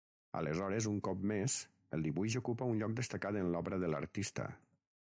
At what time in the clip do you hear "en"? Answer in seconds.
3.45-3.55